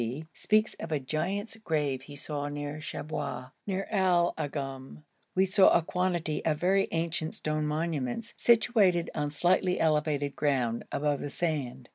d., 0.01 0.25
speaks 0.33 0.73
of 0.79 0.91
a 0.91 0.99
giant's 0.99 1.55
grave 1.57 2.01
he 2.01 2.15
saw 2.15 2.47
near 2.47 2.77
Shabwa. 2.79 3.51
Near 3.67 3.87
Al 3.91 4.33
Agoum 4.35 5.03
we 5.35 5.45
saw 5.45 5.69
a 5.69 5.83
quantity 5.83 6.43
of 6.43 6.57
very 6.57 6.87
ancient 6.91 7.35
stone 7.35 7.67
monuments, 7.67 8.33
situated 8.35 9.11
on 9.13 9.29
slightly 9.29 9.79
elevated 9.79 10.35
ground, 10.35 10.85
above 10.91 11.19
the 11.19 11.29
sand. 11.29 11.87